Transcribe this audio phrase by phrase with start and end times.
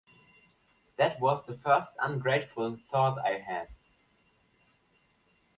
[0.97, 3.67] That was the first ungrateful thought I had.